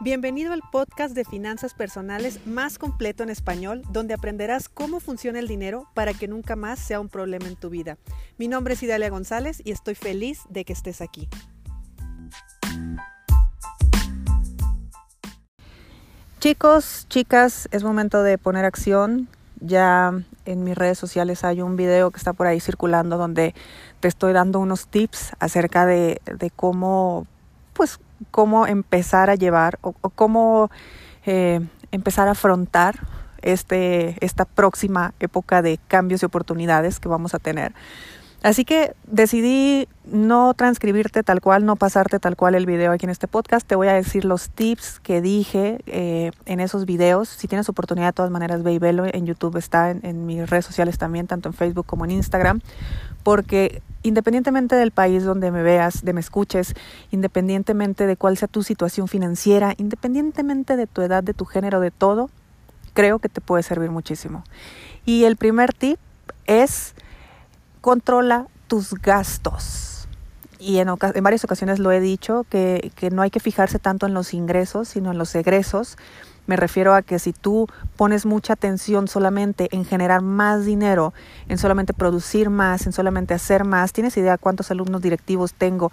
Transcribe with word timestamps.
Bienvenido 0.00 0.52
al 0.52 0.62
podcast 0.70 1.12
de 1.12 1.24
finanzas 1.24 1.74
personales 1.74 2.46
más 2.46 2.78
completo 2.78 3.24
en 3.24 3.30
español, 3.30 3.82
donde 3.90 4.14
aprenderás 4.14 4.68
cómo 4.68 5.00
funciona 5.00 5.40
el 5.40 5.48
dinero 5.48 5.88
para 5.92 6.14
que 6.14 6.28
nunca 6.28 6.54
más 6.54 6.78
sea 6.78 7.00
un 7.00 7.08
problema 7.08 7.48
en 7.48 7.56
tu 7.56 7.68
vida. 7.68 7.98
Mi 8.36 8.46
nombre 8.46 8.74
es 8.74 8.82
Idalia 8.84 9.10
González 9.10 9.60
y 9.64 9.72
estoy 9.72 9.96
feliz 9.96 10.42
de 10.50 10.64
que 10.64 10.72
estés 10.72 11.00
aquí. 11.00 11.28
Chicos, 16.38 17.06
chicas, 17.08 17.68
es 17.72 17.82
momento 17.82 18.22
de 18.22 18.38
poner 18.38 18.66
acción. 18.66 19.26
Ya 19.58 20.12
en 20.44 20.62
mis 20.62 20.78
redes 20.78 20.96
sociales 20.96 21.42
hay 21.42 21.60
un 21.60 21.74
video 21.74 22.12
que 22.12 22.18
está 22.18 22.32
por 22.32 22.46
ahí 22.46 22.60
circulando 22.60 23.18
donde 23.18 23.52
te 23.98 24.06
estoy 24.06 24.32
dando 24.32 24.60
unos 24.60 24.86
tips 24.86 25.32
acerca 25.40 25.86
de, 25.86 26.20
de 26.24 26.50
cómo 26.50 27.26
pues 27.78 28.00
cómo 28.32 28.66
empezar 28.66 29.30
a 29.30 29.36
llevar 29.36 29.78
o, 29.82 29.92
cómo 29.92 30.68
eh, 31.24 31.60
empezar 31.92 32.26
a 32.26 32.32
afrontar 32.32 32.98
este, 33.40 34.16
esta 34.20 34.44
próxima 34.44 35.14
época 35.20 35.62
de 35.62 35.78
cambios 35.86 36.22
y 36.22 36.26
oportunidades 36.26 36.98
que 36.98 37.08
vamos 37.08 37.34
a 37.34 37.38
tener. 37.38 37.72
Así 38.42 38.64
que 38.64 38.94
decidí 39.04 39.88
no 40.04 40.54
transcribirte 40.54 41.22
tal 41.22 41.40
cual, 41.40 41.64
no 41.64 41.76
pasarte 41.76 42.18
tal 42.18 42.36
cual 42.36 42.56
el 42.56 42.66
video 42.66 42.90
aquí 42.90 43.06
en 43.06 43.10
este 43.10 43.28
podcast. 43.28 43.66
Te 43.66 43.76
voy 43.76 43.86
a 43.86 43.92
decir 43.92 44.24
los 44.24 44.50
tips 44.50 44.98
que 44.98 45.20
dije 45.20 45.78
eh, 45.86 46.32
en 46.46 46.58
esos 46.58 46.84
videos. 46.84 47.28
Si 47.28 47.46
tienes 47.46 47.68
oportunidad, 47.68 48.08
de 48.08 48.12
todas 48.14 48.32
maneras, 48.32 48.64
ve 48.64 48.72
y 48.72 48.78
velo. 48.80 49.06
En 49.06 49.24
YouTube 49.24 49.56
está, 49.56 49.90
en, 49.90 50.00
en 50.04 50.26
mis 50.26 50.50
redes 50.50 50.64
sociales 50.64 50.98
también, 50.98 51.28
tanto 51.28 51.48
en 51.48 51.52
Facebook 51.52 51.86
como 51.86 52.04
en 52.04 52.12
Instagram. 52.12 52.60
Porque 53.22 53.82
independientemente 54.08 54.74
del 54.74 54.90
país 54.90 55.24
donde 55.24 55.50
me 55.50 55.62
veas, 55.62 56.04
de 56.04 56.12
me 56.12 56.20
escuches, 56.20 56.74
independientemente 57.10 58.06
de 58.06 58.16
cuál 58.16 58.36
sea 58.36 58.48
tu 58.48 58.62
situación 58.62 59.08
financiera, 59.08 59.74
independientemente 59.76 60.76
de 60.76 60.86
tu 60.86 61.02
edad, 61.02 61.22
de 61.22 61.34
tu 61.34 61.44
género, 61.44 61.80
de 61.80 61.90
todo, 61.90 62.30
creo 62.94 63.18
que 63.18 63.28
te 63.28 63.40
puede 63.40 63.62
servir 63.62 63.90
muchísimo. 63.90 64.44
Y 65.04 65.24
el 65.24 65.36
primer 65.36 65.72
tip 65.72 65.98
es 66.46 66.94
controla 67.80 68.46
tus 68.66 68.94
gastos. 68.94 70.08
Y 70.58 70.78
en, 70.78 70.88
varias 71.22 71.44
ocasiones 71.44 71.78
lo 71.78 71.92
he 71.92 72.00
dicho, 72.00 72.44
que, 72.50 72.90
que 72.96 73.10
no 73.10 73.22
hay 73.22 73.30
que 73.30 73.38
fijarse 73.38 73.78
tanto 73.78 74.06
en 74.06 74.14
los 74.14 74.34
ingresos, 74.34 74.88
sino 74.88 75.12
en 75.12 75.18
los 75.18 75.34
egresos 75.34 75.96
me 76.48 76.56
refiero 76.56 76.94
a 76.94 77.02
que 77.02 77.18
si 77.18 77.34
tú 77.34 77.68
pones 77.96 78.24
mucha 78.24 78.54
atención 78.54 79.06
solamente 79.06 79.68
en 79.70 79.84
generar 79.84 80.22
más 80.22 80.64
dinero, 80.64 81.12
en 81.46 81.58
solamente 81.58 81.92
producir 81.92 82.48
más, 82.48 82.86
en 82.86 82.92
solamente 82.92 83.34
hacer 83.34 83.64
más, 83.64 83.92
tienes 83.92 84.16
idea 84.16 84.38
cuántos 84.38 84.70
alumnos 84.70 85.02
directivos 85.02 85.52
tengo 85.52 85.92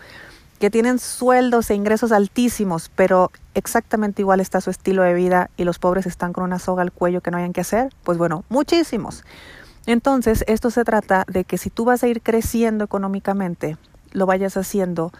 que 0.59 0.69
tienen 0.69 0.99
sueldos 0.99 1.69
e 1.69 1.75
ingresos 1.75 2.13
altísimos, 2.13 2.89
pero 2.95 3.29
exactamente 3.53 4.21
igual 4.21 4.39
está 4.39 4.61
su 4.61 4.69
estilo 4.69 5.03
de 5.03 5.13
vida 5.13 5.49
y 5.57 5.65
los 5.65 5.77
pobres 5.77 6.05
están 6.05 6.31
con 6.31 6.45
una 6.45 6.59
soga 6.59 6.81
al 6.81 6.93
cuello 6.93 7.19
que 7.19 7.31
no 7.31 7.37
hayan 7.37 7.51
que 7.51 7.59
hacer, 7.59 7.93
pues 8.05 8.17
bueno, 8.17 8.45
muchísimos. 8.47 9.25
Entonces, 9.85 10.45
esto 10.47 10.71
se 10.71 10.85
trata 10.85 11.25
de 11.27 11.43
que 11.43 11.57
si 11.57 11.69
tú 11.69 11.83
vas 11.83 12.01
a 12.03 12.07
ir 12.07 12.21
creciendo 12.21 12.85
económicamente, 12.85 13.75
lo 14.13 14.25
vayas 14.25 14.55
haciendo 14.55 15.11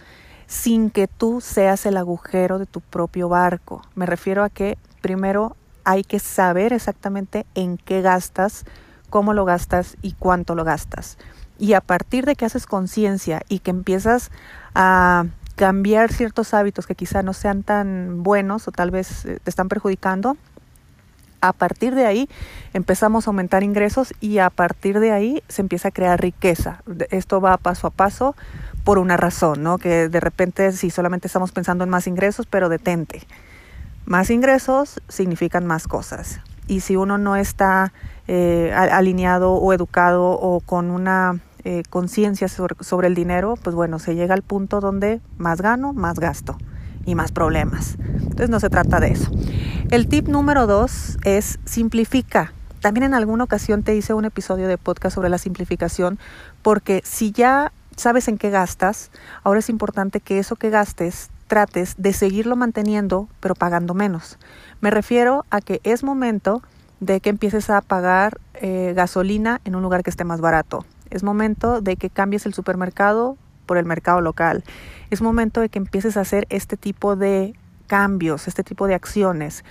sin 0.47 0.89
que 0.89 1.08
tú 1.08 1.41
seas 1.41 1.86
el 1.86 1.97
agujero 1.97 2.58
de 2.58 2.66
tu 2.66 2.80
propio 2.80 3.28
barco. 3.28 3.81
Me 3.94 4.06
refiero 4.06 4.41
a 4.41 4.50
que 4.50 4.78
primero 5.05 5.55
hay 5.83 6.03
que 6.03 6.17
saber 6.17 6.73
exactamente 6.73 7.45
en 7.53 7.77
qué 7.77 8.01
gastas, 8.01 8.65
cómo 9.11 9.35
lo 9.35 9.45
gastas 9.45 9.97
y 10.01 10.13
cuánto 10.13 10.55
lo 10.55 10.63
gastas. 10.63 11.19
Y 11.59 11.73
a 11.73 11.81
partir 11.81 12.25
de 12.25 12.35
que 12.35 12.45
haces 12.45 12.65
conciencia 12.65 13.43
y 13.47 13.59
que 13.59 13.69
empiezas 13.69 14.31
a 14.73 15.25
cambiar 15.55 16.11
ciertos 16.11 16.55
hábitos 16.55 16.87
que 16.87 16.95
quizá 16.95 17.21
no 17.21 17.33
sean 17.33 17.61
tan 17.61 18.23
buenos 18.23 18.67
o 18.67 18.71
tal 18.71 18.89
vez 18.89 19.25
eh, 19.25 19.37
te 19.43 19.47
están 19.51 19.69
perjudicando, 19.69 20.37
a 21.39 21.53
partir 21.53 21.93
de 21.93 22.07
ahí 22.07 22.27
empezamos 22.73 23.27
a 23.27 23.29
aumentar 23.29 23.61
ingresos 23.61 24.11
y 24.21 24.39
a 24.39 24.49
partir 24.49 24.99
de 24.99 25.11
ahí 25.11 25.44
se 25.49 25.61
empieza 25.61 25.89
a 25.89 25.91
crear 25.91 26.19
riqueza. 26.19 26.81
Esto 27.11 27.41
va 27.41 27.57
paso 27.57 27.85
a 27.85 27.91
paso 27.91 28.35
por 28.83 28.97
una 28.97 29.17
razón, 29.17 29.61
¿no? 29.61 29.77
Que 29.77 30.09
de 30.09 30.19
repente 30.19 30.71
si 30.71 30.89
solamente 30.89 31.27
estamos 31.27 31.51
pensando 31.51 31.83
en 31.83 31.91
más 31.91 32.07
ingresos, 32.07 32.47
pero 32.47 32.69
detente. 32.69 33.27
Más 34.05 34.29
ingresos 34.29 35.01
significan 35.07 35.66
más 35.66 35.88
cosas. 35.88 36.39
Y 36.67 36.81
si 36.81 36.95
uno 36.95 37.17
no 37.17 37.35
está 37.35 37.91
eh, 38.27 38.71
alineado 38.73 39.53
o 39.53 39.73
educado 39.73 40.31
o 40.31 40.59
con 40.59 40.91
una 40.91 41.39
eh, 41.63 41.81
conciencia 41.89 42.47
sobre, 42.47 43.07
el 43.07 43.15
dinero, 43.15 43.55
pues 43.61 43.75
bueno, 43.75 43.97
se 43.97 44.13
llega 44.13 44.35
al 44.35 44.44
punto 44.44 44.79
donde 44.79 45.21
más 45.39 45.61
gano, 45.61 45.94
más 45.94 46.19
gasto 46.19 46.57
y 47.05 47.15
más 47.15 47.31
problemas. 47.31 47.97
Entonces 47.99 48.49
no 48.49 48.59
se 48.59 48.69
trata 48.69 48.99
de 48.99 49.07
eso. 49.09 49.31
El 49.89 50.07
tip 50.07 50.27
número 50.27 50.67
dos 50.67 51.17
es 51.23 51.57
simplifica. 51.65 52.53
También 52.81 53.05
en 53.05 53.13
alguna 53.15 53.44
ocasión 53.44 53.81
te 53.81 53.95
hice 53.95 54.13
un 54.13 54.25
episodio 54.25 54.67
de 54.67 54.77
podcast 54.77 55.15
sobre 55.15 55.29
la 55.29 55.39
simplificación, 55.39 56.19
porque 56.61 57.01
si 57.03 57.31
ya 57.31 57.71
sabes 57.95 58.27
en 58.27 58.38
qué 58.38 58.51
gastas, 58.51 59.09
ahora 59.44 59.59
es 59.59 59.69
importante 59.69 60.19
que 60.19 60.38
eso 60.38 60.55
que 60.55 60.69
gastes 60.69 61.29
trates 61.47 61.95
de 61.97 62.13
seguirlo 62.13 62.56
manteniendo, 62.56 63.29
pero 63.39 63.56
pagando 63.56 63.94
menos. 63.94 64.38
Me 64.81 64.91
refiero 64.91 65.45
a 65.50 65.61
que 65.61 65.79
es 65.83 66.03
momento 66.03 66.61
de 67.00 67.19
que 67.19 67.29
empieces 67.29 67.69
a 67.69 67.81
pagar 67.81 68.39
eh, 68.56 68.94
gasolina 68.95 69.61
en 69.66 69.75
un 69.75 69.83
lugar 69.83 70.03
que 70.03 70.09
esté 70.09 70.23
más 70.23 70.41
barato. 70.41 70.85
Es 71.09 71.23
momento 71.23 71.81
de 71.81 71.97
que 71.97 72.09
cambies 72.09 72.45
el 72.45 72.53
supermercado 72.53 73.38
por 73.66 73.78
el 73.78 73.85
mercado 73.85 74.22
local. 74.22 74.63
Es 75.09 75.22
momento 75.22 75.61
de 75.61 75.69
que 75.69 75.79
empieces 75.79 76.17
a 76.17 76.22
hacer 76.22 76.45
este 76.50 76.78
tipo 76.78 77.16
de 77.16 77.53
cambios, 77.88 78.47
este 78.47 78.63
tipo 78.63 78.88
de 78.88 78.95
acciones, 78.95 79.63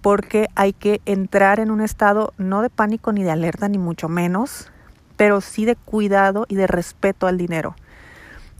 porque 0.00 0.46
hay 0.54 0.72
que 0.72 1.00
entrar 1.06 1.60
en 1.60 1.70
un 1.70 1.80
estado 1.80 2.32
no 2.38 2.62
de 2.62 2.70
pánico 2.70 3.12
ni 3.12 3.24
de 3.24 3.30
alerta, 3.30 3.68
ni 3.68 3.78
mucho 3.78 4.08
menos, 4.08 4.70
pero 5.16 5.40
sí 5.40 5.64
de 5.64 5.74
cuidado 5.74 6.46
y 6.48 6.54
de 6.54 6.66
respeto 6.66 7.26
al 7.26 7.38
dinero. 7.38 7.74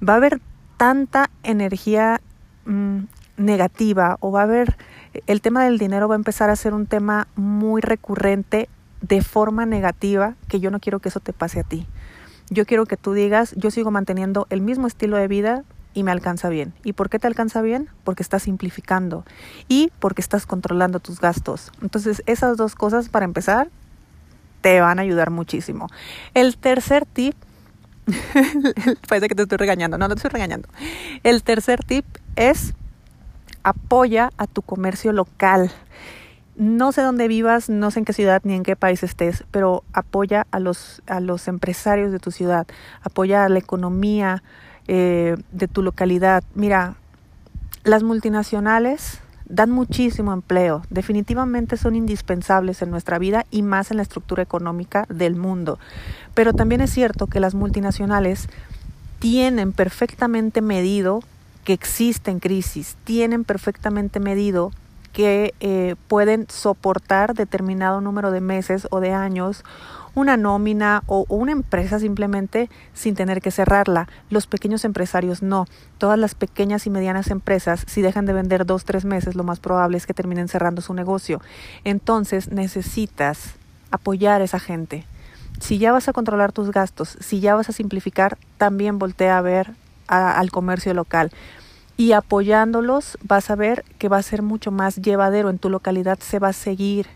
Va 0.06 0.14
a 0.14 0.16
haber 0.16 0.40
tanta 0.76 1.30
energía 1.42 2.20
Mm, 2.68 3.06
negativa 3.38 4.18
o 4.20 4.30
va 4.30 4.40
a 4.40 4.42
haber, 4.42 4.76
el 5.26 5.40
tema 5.40 5.64
del 5.64 5.78
dinero 5.78 6.06
va 6.06 6.14
a 6.14 6.16
empezar 6.16 6.50
a 6.50 6.56
ser 6.56 6.74
un 6.74 6.86
tema 6.86 7.28
muy 7.34 7.80
recurrente 7.80 8.68
de 9.00 9.22
forma 9.22 9.64
negativa 9.64 10.34
que 10.48 10.60
yo 10.60 10.70
no 10.70 10.78
quiero 10.78 10.98
que 10.98 11.08
eso 11.08 11.20
te 11.20 11.32
pase 11.32 11.60
a 11.60 11.62
ti. 11.62 11.86
Yo 12.50 12.66
quiero 12.66 12.84
que 12.84 12.98
tú 12.98 13.14
digas, 13.14 13.54
yo 13.56 13.70
sigo 13.70 13.90
manteniendo 13.90 14.46
el 14.50 14.60
mismo 14.60 14.86
estilo 14.86 15.16
de 15.16 15.28
vida 15.28 15.64
y 15.94 16.02
me 16.02 16.10
alcanza 16.10 16.50
bien. 16.50 16.74
¿Y 16.84 16.92
por 16.92 17.08
qué 17.08 17.18
te 17.18 17.26
alcanza 17.26 17.62
bien? 17.62 17.88
Porque 18.04 18.22
estás 18.22 18.42
simplificando 18.42 19.24
y 19.68 19.90
porque 19.98 20.20
estás 20.20 20.44
controlando 20.44 21.00
tus 21.00 21.20
gastos. 21.20 21.72
Entonces, 21.80 22.22
esas 22.26 22.56
dos 22.58 22.74
cosas 22.74 23.08
para 23.08 23.24
empezar 23.24 23.70
te 24.60 24.80
van 24.80 24.98
a 24.98 25.02
ayudar 25.02 25.30
muchísimo. 25.30 25.86
El 26.34 26.58
tercer 26.58 27.06
tip 27.06 27.34
Parece 29.08 29.28
que 29.28 29.34
te 29.34 29.42
estoy 29.42 29.58
regañando. 29.58 29.98
No, 29.98 30.08
no 30.08 30.14
te 30.14 30.18
estoy 30.18 30.30
regañando. 30.30 30.68
El 31.22 31.42
tercer 31.42 31.84
tip 31.84 32.04
es 32.38 32.75
apoya 33.62 34.31
a 34.38 34.47
tu 34.47 34.62
comercio 34.62 35.12
local. 35.12 35.71
No 36.56 36.93
sé 36.93 37.03
dónde 37.03 37.28
vivas, 37.28 37.69
no 37.69 37.91
sé 37.91 38.00
en 38.00 38.04
qué 38.04 38.12
ciudad 38.12 38.41
ni 38.44 38.54
en 38.54 38.62
qué 38.62 38.76
país 38.76 39.03
estés, 39.03 39.44
pero 39.50 39.84
apoya 39.93 40.47
a 40.50 40.59
los, 40.59 41.03
a 41.06 41.21
los 41.21 41.47
empresarios 41.49 42.10
de 42.10 42.19
tu 42.19 42.31
ciudad, 42.31 42.66
apoya 43.03 43.44
a 43.44 43.49
la 43.49 43.59
economía 43.59 44.43
eh, 44.88 45.37
de 45.53 45.69
tu 45.69 45.82
localidad. 45.82 46.43
Mira, 46.54 46.94
las 47.84 48.03
multinacionales 48.03 49.20
dan 49.47 49.70
muchísimo 49.70 50.32
empleo, 50.32 50.82
definitivamente 50.91 51.76
son 51.76 51.94
indispensables 51.94 52.82
en 52.82 52.91
nuestra 52.91 53.19
vida 53.19 53.47
y 53.50 53.62
más 53.62 53.91
en 53.91 53.97
la 53.97 54.03
estructura 54.03 54.43
económica 54.43 55.06
del 55.09 55.37
mundo. 55.37 55.78
Pero 56.34 56.53
también 56.53 56.81
es 56.81 56.91
cierto 56.91 57.26
que 57.28 57.41
las 57.41 57.55
multinacionales 57.55 58.49
tienen 59.20 59.72
perfectamente 59.72 60.60
medido 60.60 61.22
que 61.68 61.74
existen 61.74 62.40
crisis, 62.40 62.96
tienen 63.04 63.44
perfectamente 63.44 64.20
medido 64.20 64.72
que 65.12 65.52
eh, 65.60 65.96
pueden 66.08 66.46
soportar 66.48 67.34
determinado 67.34 68.00
número 68.00 68.31
de 68.31 68.40
meses 68.40 68.88
o 68.90 69.00
de 69.00 69.12
años 69.12 69.64
una 70.14 70.38
nómina 70.38 71.02
o, 71.04 71.26
una 71.28 71.52
empresa 71.52 71.98
simplemente 71.98 72.70
sin 72.94 73.14
tener 73.14 73.43
que 73.43 73.50
cerrarla. 73.50 74.08
Los 74.31 74.46
pequeños 74.46 74.87
empresarios 74.87 75.43
no. 75.43 75.66
Todas 75.98 76.19
las 76.19 76.34
pequeñas 76.34 76.87
y 76.87 76.90
medianas 76.90 77.28
empresas, 77.28 77.84
si 77.87 78.00
dejan 78.00 78.25
de 78.25 78.32
vender 78.32 78.64
dos, 78.64 78.87
tres 78.87 79.04
meses, 79.04 79.34
lo 79.34 79.44
más 79.44 79.60
probable 79.60 79.98
es 79.98 80.06
que 80.06 80.14
terminen 80.14 80.48
cerrando 80.48 80.81
su 80.81 80.94
negocio. 80.94 81.43
Entonces 81.84 82.50
necesitas 82.50 83.56
apoyar 83.90 84.40
a 84.40 84.44
esa 84.44 84.58
gente. 84.58 85.04
Si 85.60 85.76
ya 85.76 85.93
vas 85.93 86.08
a 86.08 86.14
controlar 86.14 86.50
tus 86.50 86.70
gastos, 86.70 87.19
si 87.20 87.40
ya 87.40 87.54
vas 87.54 87.69
a 87.69 87.72
simplificar, 87.72 88.38
también 88.56 88.98
voltea 88.98 89.37
a 89.37 89.43
ver 89.43 89.75
al 90.08 90.50
comercio 90.50 90.94
local 90.94 91.31
y 91.96 92.12
apoyándolos 92.12 93.19
vas 93.22 93.50
a 93.50 93.56
ver 93.56 93.84
que 93.99 94.08
va 94.08 94.19
a 94.19 94.22
ser 94.22 94.43
mucho 94.43 94.70
más 94.70 94.96
llevadero 94.96 95.50
en 95.50 95.58
tu 95.58 95.69
localidad, 95.70 96.19
se 96.20 96.38
va 96.38 96.49
a 96.49 96.52
seguir 96.52 97.06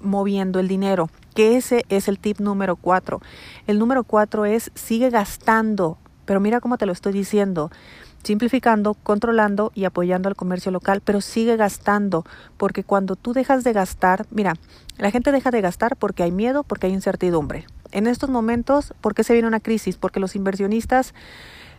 moviendo 0.00 0.60
el 0.60 0.68
dinero 0.68 1.10
que 1.38 1.56
ese 1.56 1.84
es 1.88 2.08
el 2.08 2.18
tip 2.18 2.40
número 2.40 2.74
cuatro. 2.74 3.20
El 3.68 3.78
número 3.78 4.02
cuatro 4.02 4.44
es 4.44 4.72
sigue 4.74 5.08
gastando, 5.08 5.98
pero 6.24 6.40
mira 6.40 6.60
cómo 6.60 6.78
te 6.78 6.84
lo 6.86 6.90
estoy 6.90 7.12
diciendo. 7.12 7.70
simplificando, 8.24 8.94
controlando 8.94 9.70
y 9.76 9.84
apoyando 9.84 10.28
al 10.28 10.34
comercio 10.34 10.72
local, 10.72 11.00
pero 11.02 11.20
sigue 11.20 11.56
gastando, 11.56 12.24
porque 12.56 12.82
cuando 12.82 13.14
tú 13.14 13.32
dejas 13.32 13.62
de 13.62 13.72
gastar, 13.72 14.26
mira, 14.32 14.54
la 14.98 15.12
gente 15.12 15.30
deja 15.30 15.52
de 15.52 15.60
gastar 15.60 15.94
porque 15.94 16.24
hay 16.24 16.32
miedo, 16.32 16.64
porque 16.64 16.88
hay 16.88 16.92
incertidumbre. 16.92 17.66
En 17.92 18.08
estos 18.08 18.28
momentos, 18.28 18.92
¿por 19.00 19.14
qué 19.14 19.22
se 19.22 19.34
viene 19.34 19.46
una 19.46 19.60
crisis? 19.60 19.96
Porque 19.96 20.18
los 20.18 20.34
inversionistas 20.34 21.14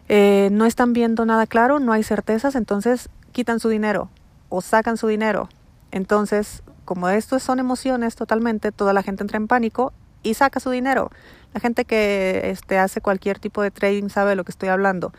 eh, 0.09 0.49
no 0.51 0.65
están 0.65 0.91
viendo 0.93 1.23
nada 1.25 1.45
claro, 1.45 1.79
no 1.79 1.93
hay 1.93 2.03
certezas, 2.03 2.55
entonces 2.55 3.09
quitan 3.31 3.59
su 3.59 3.69
dinero 3.69 4.09
o 4.49 4.61
sacan 4.61 4.97
su 4.97 5.07
dinero. 5.07 5.49
Entonces, 5.91 6.63
como 6.83 7.09
esto 7.09 7.39
son 7.39 7.59
emociones 7.59 8.15
totalmente, 8.15 8.71
toda 8.71 8.91
la 8.93 9.03
gente 9.03 9.23
entra 9.23 9.37
en 9.37 9.47
pánico 9.47 9.93
y 10.23 10.33
saca 10.33 10.59
su 10.59 10.71
dinero. 10.71 11.11
La 11.53 11.59
gente 11.59 11.85
que 11.85 12.41
este, 12.45 12.79
hace 12.79 13.01
cualquier 13.01 13.37
tipo 13.37 13.61
de 13.61 13.69
trading 13.69 14.09
sabe 14.09 14.31
de 14.31 14.35
lo 14.35 14.43
que 14.43 14.51
estoy 14.51 14.69
hablando. 14.69 15.13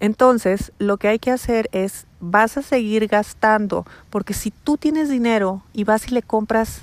Entonces, 0.00 0.72
lo 0.78 0.98
que 0.98 1.08
hay 1.08 1.18
que 1.18 1.30
hacer 1.30 1.70
es, 1.72 2.06
vas 2.20 2.58
a 2.58 2.62
seguir 2.62 3.06
gastando, 3.06 3.86
porque 4.10 4.34
si 4.34 4.50
tú 4.50 4.76
tienes 4.76 5.08
dinero 5.08 5.62
y 5.72 5.84
vas 5.84 6.08
y 6.08 6.14
le 6.14 6.22
compras 6.22 6.82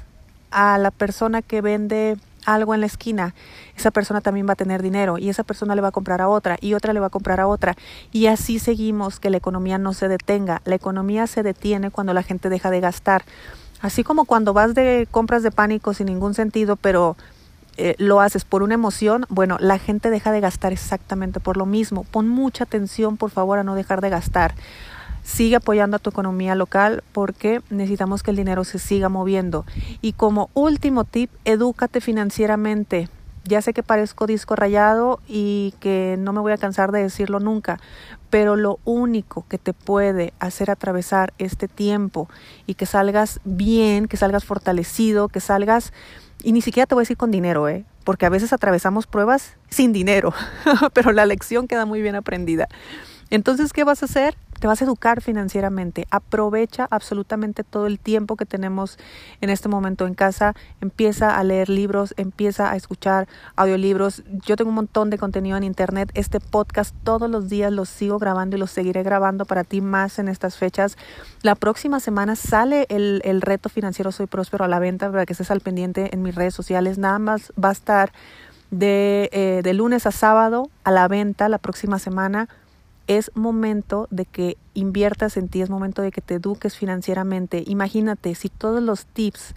a 0.50 0.78
la 0.78 0.92
persona 0.92 1.42
que 1.44 1.62
vende 1.62 2.18
algo 2.48 2.74
en 2.74 2.80
la 2.80 2.88
esquina, 2.88 3.36
esa 3.76 3.92
persona 3.92 4.22
también 4.22 4.48
va 4.48 4.54
a 4.54 4.56
tener 4.56 4.82
dinero 4.82 5.18
y 5.18 5.30
esa 5.30 5.44
persona 5.44 5.76
le 5.76 5.82
va 5.82 5.90
a 5.90 5.92
comprar 5.92 6.22
a 6.22 6.30
otra 6.30 6.58
y 6.62 6.74
otra 6.74 6.94
le 6.94 7.00
va 7.00 7.08
a 7.08 7.12
comprar 7.12 7.40
a 7.40 7.48
otra 7.48 7.76
y 8.12 8.28
así 8.28 8.58
seguimos 8.58 9.20
que 9.20 9.30
la 9.30 9.38
economía 9.38 9.78
no 9.78 9.94
se 9.94 10.08
detenga. 10.08 10.62
La 10.64 10.76
economía 10.76 11.28
se 11.28 11.44
detiene 11.44 11.92
cuando 11.92 12.14
la 12.14 12.24
gente 12.24 12.50
deja 12.50 12.72
de 12.72 12.80
gastar. 12.80 13.26
Así 13.82 14.04
como 14.04 14.26
cuando 14.26 14.54
vas 14.54 14.74
de 14.74 15.08
compras 15.12 15.44
de 15.44 15.52
pánico 15.52 15.94
sin 15.94 16.08
ningún 16.08 16.34
sentido, 16.34 16.78
pero 16.78 17.18
eh, 17.76 17.96
lo 18.00 18.22
haces 18.22 18.44
por 18.44 18.64
una 18.64 18.74
emoción, 18.74 19.26
bueno, 19.30 19.58
la 19.60 19.78
gente 19.78 20.10
deja 20.10 20.32
de 20.32 20.40
gastar 20.40 20.72
exactamente 20.72 21.40
por 21.40 21.58
lo 21.58 21.66
mismo. 21.66 22.06
Pon 22.06 22.28
mucha 22.28 22.64
atención, 22.64 23.18
por 23.18 23.30
favor, 23.30 23.60
a 23.60 23.64
no 23.64 23.76
dejar 23.76 24.02
de 24.02 24.10
gastar. 24.10 24.56
Sigue 25.28 25.58
apoyando 25.58 25.98
a 25.98 26.00
tu 26.00 26.10
economía 26.10 26.56
local 26.56 27.04
porque 27.12 27.62
necesitamos 27.70 28.24
que 28.24 28.32
el 28.32 28.38
dinero 28.38 28.64
se 28.64 28.80
siga 28.80 29.10
moviendo. 29.10 29.66
Y 30.02 30.14
como 30.14 30.50
último 30.54 31.04
tip, 31.04 31.30
edúcate 31.44 32.00
financieramente. 32.00 33.10
Ya 33.44 33.62
sé 33.62 33.74
que 33.74 33.84
parezco 33.84 34.26
disco 34.26 34.56
rayado 34.56 35.20
y 35.28 35.74
que 35.82 36.16
no 36.18 36.32
me 36.32 36.40
voy 36.40 36.54
a 36.54 36.58
cansar 36.58 36.94
de 36.94 37.02
decirlo 37.04 37.42
nunca, 37.42 37.78
pero 38.30 38.56
lo 38.56 38.80
único 38.86 39.46
que 39.50 39.58
te 39.58 39.74
puede 39.74 40.34
hacer 40.40 40.72
atravesar 40.72 41.34
este 41.40 41.68
tiempo 41.68 42.30
y 42.66 42.76
que 42.76 42.86
salgas 42.86 43.42
bien, 43.44 44.08
que 44.08 44.16
salgas 44.16 44.46
fortalecido, 44.46 45.28
que 45.28 45.42
salgas, 45.42 45.92
y 46.42 46.54
ni 46.54 46.62
siquiera 46.62 46.88
te 46.88 46.96
voy 46.96 47.02
a 47.02 47.04
decir 47.04 47.18
con 47.18 47.32
dinero, 47.32 47.68
¿eh? 47.68 47.84
porque 48.06 48.26
a 48.26 48.30
veces 48.30 48.54
atravesamos 48.54 49.08
pruebas 49.08 49.58
sin 49.70 49.92
dinero, 49.92 50.34
pero 50.94 51.12
la 51.12 51.26
lección 51.26 51.68
queda 51.68 51.86
muy 51.86 52.02
bien 52.02 52.16
aprendida. 52.16 52.70
Entonces, 53.30 53.74
¿qué 53.74 53.84
vas 53.84 54.02
a 54.02 54.06
hacer? 54.06 54.38
Te 54.60 54.68
vas 54.68 54.82
a 54.82 54.86
educar 54.86 55.22
financieramente. 55.22 56.08
Aprovecha 56.12 56.88
absolutamente 56.90 57.64
todo 57.64 57.88
el 57.88 58.00
tiempo 58.00 58.36
que 58.36 58.46
tenemos 58.46 58.98
en 59.42 59.50
este 59.50 59.70
momento 59.70 60.08
en 60.08 60.14
casa. 60.14 60.54
Empieza 60.82 61.38
a 61.38 61.44
leer 61.44 61.70
libros, 61.70 62.14
empieza 62.18 62.72
a 62.72 62.76
escuchar 62.76 63.28
audiolibros. 63.56 64.24
Yo 64.46 64.56
tengo 64.56 64.70
un 64.70 64.76
montón 64.76 65.10
de 65.10 65.18
contenido 65.18 65.58
en 65.58 65.64
internet. 65.64 66.12
Este 66.14 66.40
podcast 66.40 66.96
todos 67.04 67.30
los 67.30 67.50
días 67.50 67.72
los 67.72 67.90
sigo 67.90 68.20
grabando 68.20 68.56
y 68.56 68.60
los 68.60 68.72
seguiré 68.72 69.04
grabando 69.04 69.46
para 69.46 69.64
ti 69.64 69.82
más 69.82 70.20
en 70.20 70.28
estas 70.28 70.58
fechas. 70.58 70.98
La 71.42 71.56
próxima 71.56 72.00
semana 72.00 72.36
sale 72.36 72.86
el, 72.90 73.22
el 73.24 73.42
reto 73.42 73.70
financiero 73.70 74.12
Soy 74.12 74.28
Próspero 74.28 74.66
a 74.66 74.68
la 74.68 74.80
venta 74.80 75.12
para 75.12 75.26
que 75.26 75.34
estés 75.34 75.52
al 75.52 75.62
pendiente 75.62 76.10
en 76.14 76.22
mis 76.22 76.36
redes 76.36 76.54
sociales. 76.54 76.98
Nada 76.98 77.20
más 77.20 77.54
va 77.62 77.70
a 77.70 77.74
estar 77.74 78.12
de, 78.72 79.30
eh, 79.32 79.62
de 79.64 79.74
lunes 79.74 80.06
a 80.06 80.12
sábado 80.12 80.70
a 80.84 80.92
la 80.92 81.08
venta 81.08 81.50
la 81.50 81.58
próxima 81.58 82.00
semana 82.00 82.50
es 83.08 83.32
momento 83.36 84.08
de 84.12 84.26
que 84.26 84.58
inviertas 84.74 85.38
en 85.38 85.48
ti, 85.48 85.62
es 85.62 85.70
momento 85.70 86.02
de 86.02 86.12
que 86.12 86.22
te 86.22 86.36
eduques 86.36 86.76
financieramente. 86.78 87.64
Imagínate 87.66 88.36
si 88.36 88.50
todos 88.50 88.84
los 88.84 89.06
tips 89.06 89.56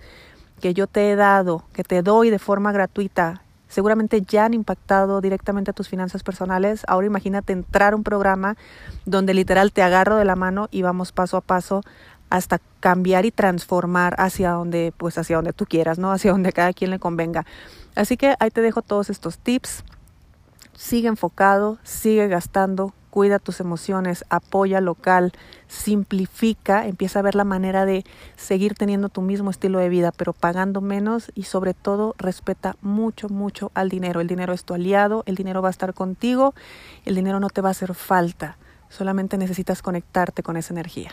que 0.61 0.73
yo 0.73 0.87
te 0.87 1.11
he 1.11 1.17
dado, 1.17 1.65
que 1.73 1.83
te 1.83 2.03
doy 2.03 2.31
de 2.31 2.39
forma 2.39 2.71
gratuita, 2.73 3.43
seguramente 3.69 4.23
ya 4.23 4.45
han 4.45 4.55
impactado 4.55 5.21
directamente 5.21 5.71
a 5.71 5.75
tus 5.75 5.89
finanzas 5.89 6.23
personales. 6.23 6.83
Ahora 6.87 7.07
imagínate 7.07 7.53
entrar 7.53 7.93
a 7.93 7.97
un 7.97 8.05
programa 8.05 8.57
donde 9.05 9.35
literal 9.35 9.73
te 9.73 9.83
agarro 9.83 10.17
de 10.17 10.25
la 10.25 10.37
mano 10.37 10.69
y 10.71 10.83
vamos 10.83 11.13
paso 11.13 11.37
a 11.37 11.41
paso 11.41 11.83
hasta 12.31 12.61
cambiar 12.79 13.27
y 13.27 13.33
transformar 13.33 14.15
hacia 14.19 14.53
donde 14.53 14.93
pues 14.97 15.19
hacia 15.19 15.37
donde 15.37 15.53
tú 15.53 15.67
quieras, 15.67 15.99
¿no? 15.99 16.13
Hacia 16.13 16.31
donde 16.31 16.53
cada 16.53 16.73
quien 16.73 16.91
le 16.91 17.01
convenga. 17.01 17.45
Así 17.97 18.17
que 18.17 18.37
ahí 18.39 18.51
te 18.51 18.61
dejo 18.61 18.83
todos 18.83 19.11
estos 19.11 19.39
tips. 19.39 19.83
Sigue 20.75 21.09
enfocado, 21.09 21.79
sigue 21.83 22.29
gastando, 22.29 22.95
cuida 23.11 23.39
tus 23.39 23.61
emociones, 23.61 24.25
apoya 24.31 24.81
local, 24.81 25.33
simplifica, 25.69 26.87
empieza 26.87 27.19
a 27.19 27.23
ver 27.23 27.35
la 27.35 27.45
manera 27.45 27.85
de 27.85 28.05
seguir 28.37 28.75
teniendo 28.75 29.09
tu 29.09 29.21
mismo 29.21 29.51
estilo 29.51 29.79
de 29.79 29.89
vida, 29.89 30.13
pero 30.17 30.33
pagando 30.33 30.81
menos 30.81 31.31
y 31.35 31.43
sobre 31.43 31.75
todo 31.75 32.15
respeta 32.19 32.77
mucho, 32.81 33.29
mucho 33.29 33.71
al 33.75 33.89
dinero. 33.89 34.21
El 34.21 34.29
dinero 34.29 34.53
es 34.53 34.65
tu 34.65 34.75
aliado, 34.75 35.23
el 35.27 35.35
dinero 35.35 35.63
va 35.63 35.69
a 35.69 35.71
estar 35.71 35.95
contigo, 35.95 36.55
el 37.05 37.15
dinero 37.15 37.41
no 37.41 37.51
te 37.51 37.61
va 37.61 37.69
a 37.69 37.73
hacer 37.73 37.95
falta, 37.95 38.57
solamente 38.89 39.37
necesitas 39.37 39.83
conectarte 39.83 40.43
con 40.43 40.57
esa 40.57 40.73
energía. 40.73 41.13